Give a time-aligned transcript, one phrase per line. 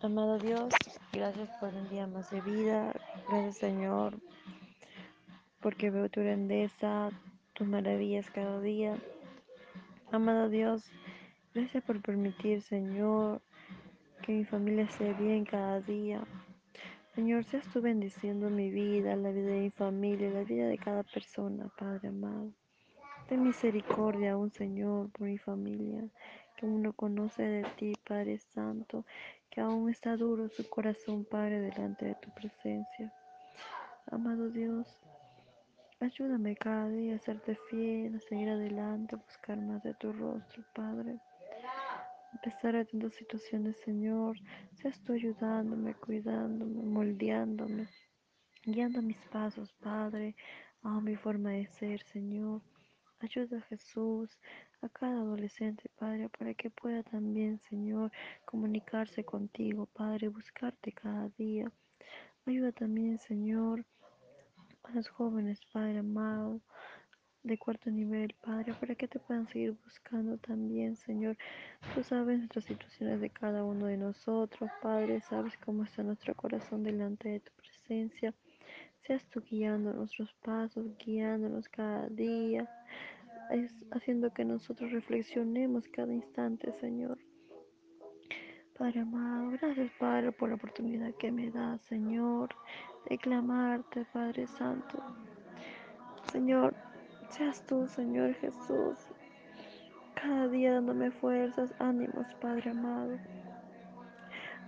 [0.00, 0.72] Amado Dios,
[1.12, 2.94] gracias por un día más de vida.
[3.28, 4.16] Gracias Señor,
[5.60, 7.10] porque veo tu grandeza,
[7.52, 8.96] tus maravillas cada día.
[10.12, 10.84] Amado Dios,
[11.52, 13.42] gracias por permitir, Señor,
[14.22, 16.22] que mi familia esté bien cada día.
[17.16, 21.02] Señor, seas tú bendiciendo mi vida, la vida de mi familia, la vida de cada
[21.02, 22.52] persona, Padre amado.
[23.28, 26.04] Ten misericordia aún, Señor, por mi familia,
[26.58, 29.04] que aún no conoce de ti, Padre Santo,
[29.48, 33.12] que aún está duro su corazón, Padre, delante de tu presencia.
[34.10, 34.88] Amado Dios,
[36.00, 40.64] ayúdame cada día a serte fiel, a seguir adelante, a buscar más de tu rostro,
[40.74, 41.20] Padre.
[42.34, 44.36] A pesar de tantas situaciones, Señor,
[44.74, 47.86] seas tú ayudándome, cuidándome, moldeándome,
[48.64, 50.34] guiando mis pasos, Padre,
[50.82, 52.62] a mi forma de ser, Señor.
[53.20, 54.38] Ayuda a Jesús,
[54.80, 58.12] a cada adolescente, Padre, para que pueda también, Señor,
[58.44, 61.70] comunicarse contigo, Padre, buscarte cada día.
[62.46, 63.84] Ayuda también, Señor,
[64.84, 66.60] a los jóvenes, Padre amado,
[67.42, 71.36] de cuarto nivel, Padre, para que te puedan seguir buscando también, Señor.
[71.94, 76.82] Tú sabes nuestras situaciones de cada uno de nosotros, Padre, sabes cómo está nuestro corazón
[76.84, 78.34] delante de tu presencia.
[79.06, 82.68] Seas tú guiando nuestros pasos, guiándonos cada día,
[83.50, 87.18] es haciendo que nosotros reflexionemos cada instante, Señor.
[88.78, 92.50] Padre amado, gracias Padre por la oportunidad que me das, Señor,
[93.08, 95.02] de clamarte, Padre Santo.
[96.30, 96.76] Señor,
[97.30, 98.96] seas tú, Señor Jesús,
[100.14, 103.18] cada día dándome fuerzas, ánimos, Padre amado.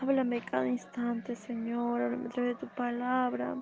[0.00, 3.56] Háblame cada instante, Señor, háblame a través de tu palabra.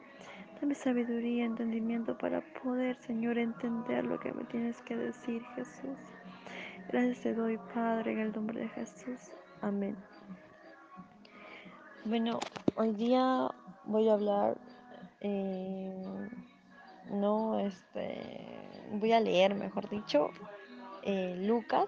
[0.60, 5.98] Dame sabiduría, entendimiento para poder, Señor, entender lo que me tienes que decir, Jesús.
[6.88, 9.30] Gracias te doy, Padre, en el nombre de Jesús.
[9.62, 9.96] Amén.
[12.04, 12.40] Bueno,
[12.74, 13.48] hoy día
[13.84, 14.58] voy a hablar,
[15.20, 16.02] eh,
[17.10, 18.20] no, este,
[18.92, 20.28] voy a leer, mejor dicho,
[21.04, 21.86] eh, Lucas,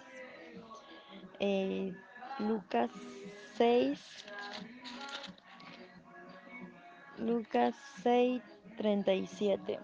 [1.41, 1.93] eh,
[2.39, 2.91] Lucas
[3.57, 4.01] 6,
[7.19, 8.43] Lucas 6,
[8.77, 9.79] 37.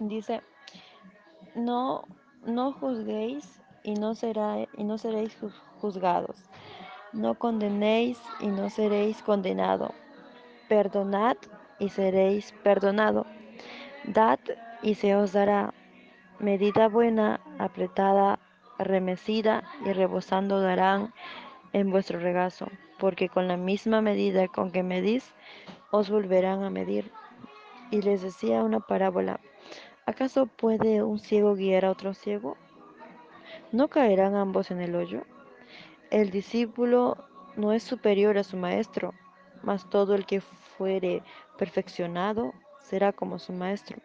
[0.00, 0.42] Dice,
[1.54, 2.04] no,
[2.44, 5.36] no juzguéis y no, será, y no seréis
[5.80, 6.36] juzgados.
[7.12, 9.94] No condenéis y no seréis condenado.
[10.68, 11.36] Perdonad
[11.78, 13.26] y seréis perdonado.
[14.04, 14.40] Dad
[14.82, 15.72] y se os dará.
[16.40, 18.40] Medida buena, apretada,
[18.78, 21.12] remecida y rebosando darán
[21.72, 22.66] en vuestro regazo,
[22.98, 25.32] porque con la misma medida con que medís,
[25.90, 27.12] os volverán a medir.
[27.90, 29.40] Y les decía una parábola.
[30.06, 32.56] ¿Acaso puede un ciego guiar a otro ciego?
[33.72, 35.22] ¿No caerán ambos en el hoyo?
[36.10, 37.16] El discípulo
[37.56, 39.14] no es superior a su maestro,
[39.62, 41.22] mas todo el que fuere
[41.56, 43.98] perfeccionado será como su maestro.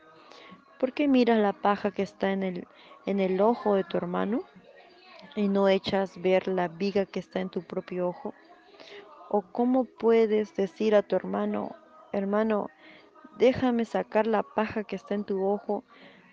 [0.79, 2.67] ¿Por qué miras la paja que está en el,
[3.05, 4.43] en el ojo de tu hermano
[5.35, 8.33] y no echas ver la viga que está en tu propio ojo?
[9.29, 11.75] ¿O cómo puedes decir a tu hermano,
[12.13, 12.69] hermano,
[13.39, 15.83] déjame sacar la paja que está en tu ojo,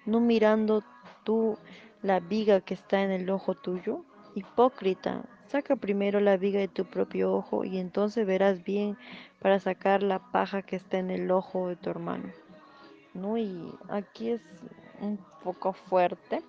[0.05, 0.83] no mirando
[1.25, 1.57] tú
[2.03, 4.05] la viga que está en el ojo tuyo?
[4.35, 8.99] Hipócrita, saca primero la viga de tu propio ojo y entonces verás bien
[9.41, 12.31] para sacar la paja que está en el ojo de tu hermano.
[13.15, 13.39] ¿No?
[13.39, 14.43] Y aquí es
[15.01, 16.43] un poco fuerte,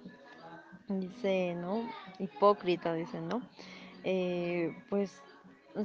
[0.90, 1.88] dice, ¿no?
[2.20, 3.42] Hipócrita, dice, ¿no?
[4.04, 5.22] Eh, pues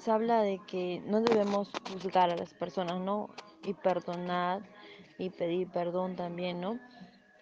[0.01, 3.31] se habla de que no debemos juzgar a las personas, ¿no?
[3.65, 4.63] Y perdonar
[5.19, 6.79] y pedir perdón también, ¿no?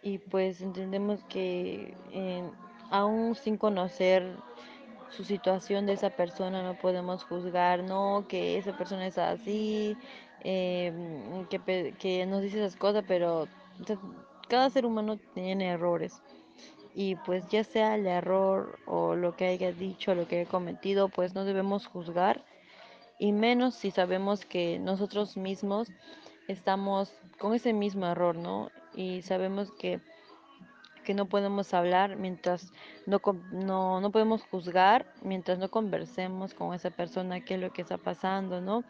[0.03, 2.51] Y pues entendemos que eh,
[2.91, 4.37] aún sin conocer
[5.11, 9.97] su situación de esa persona no podemos juzgar, no, que esa persona es así,
[10.43, 10.93] eh,
[11.51, 13.49] que, que nos dice esas cosas, pero
[14.49, 16.23] cada ser humano tiene errores
[16.95, 21.09] y pues ya sea el error o lo que haya dicho, lo que haya cometido,
[21.09, 22.45] pues no debemos juzgar
[23.21, 25.93] y menos si sabemos que nosotros mismos
[26.49, 28.71] estamos con ese mismo error, ¿no?
[28.95, 30.01] Y sabemos que,
[31.05, 32.73] que no podemos hablar mientras
[33.07, 33.21] no,
[33.53, 37.99] no, no podemos juzgar, mientras no conversemos con esa persona qué es lo que está
[37.99, 38.85] pasando, ¿no?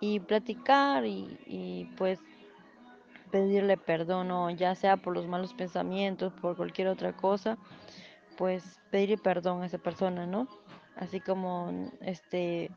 [0.00, 2.20] Y platicar y, y pues
[3.30, 7.56] pedirle perdón, ya sea por los malos pensamientos, por cualquier otra cosa,
[8.36, 10.46] pues pedirle perdón a esa persona, ¿no?
[10.96, 12.70] Así como este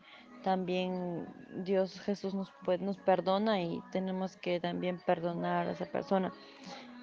[0.45, 1.25] también
[1.65, 6.31] Dios Jesús nos pues, nos perdona y tenemos que también perdonar a esa persona.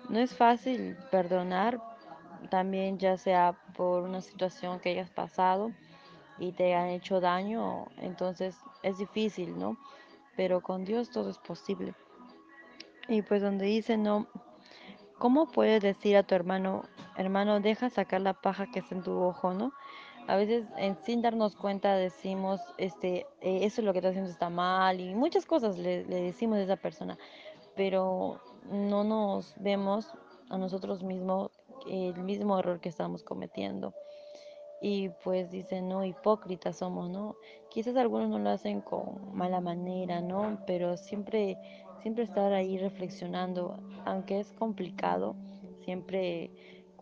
[0.08, 1.82] No es fácil perdonar,
[2.50, 5.72] también ya sea por una situación que hayas pasado
[6.38, 9.76] y te han hecho daño, entonces es difícil, ¿no?
[10.36, 11.94] Pero con Dios todo es posible.
[13.08, 14.28] Y pues donde dice, no,
[15.18, 16.84] ¿cómo puedes decir a tu hermano,
[17.16, 19.72] hermano, deja sacar la paja que está en tu ojo, ¿no?
[20.26, 24.30] A veces en, sin darnos cuenta decimos, este, "Eh, eso es lo que estás haciendo
[24.30, 27.18] está mal y muchas cosas le, le decimos a esa persona,
[27.74, 28.40] pero
[28.70, 30.12] no nos vemos
[30.50, 31.50] a nosotros mismos
[31.86, 33.94] el mismo error que estamos cometiendo.
[34.80, 37.36] Y pues dicen, no, hipócritas somos, ¿no?
[37.70, 40.58] Quizás algunos no lo hacen con mala manera, ¿no?
[40.66, 41.56] Pero siempre,
[42.02, 45.36] siempre estar ahí reflexionando, aunque es complicado,
[45.84, 46.50] siempre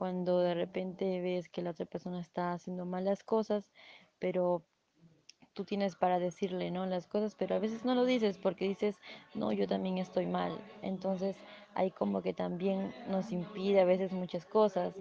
[0.01, 3.71] cuando de repente ves que la otra persona está haciendo malas cosas,
[4.19, 4.65] pero
[5.55, 6.87] tú tienes para decirle, ¿no?
[6.87, 9.01] Las cosas, pero a veces no lo dices porque dices,
[9.35, 10.65] no, yo también estoy mal.
[10.83, 11.43] Entonces,
[11.75, 14.97] ahí como que también nos impide a veces muchas cosas.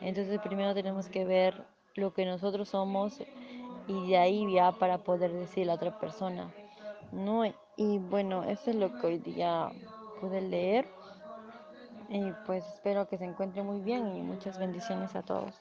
[0.00, 3.22] Entonces, primero tenemos que ver lo que nosotros somos
[3.86, 6.56] y de ahí ya para poder decirle a la otra persona,
[7.10, 7.44] ¿no?
[7.76, 9.72] Y bueno, eso es lo que hoy día
[10.14, 10.97] pude leer
[12.08, 15.60] y pues espero que se encuentre muy bien y muchas bendiciones a todos.